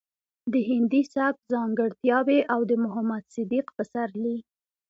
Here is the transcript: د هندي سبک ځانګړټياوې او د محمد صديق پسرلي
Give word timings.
د 0.51 0.53
هندي 0.69 1.01
سبک 1.13 1.35
ځانګړټياوې 1.53 2.39
او 2.53 2.59
د 2.69 2.71
محمد 2.83 3.23
صديق 3.35 3.65
پسرلي 3.77 4.37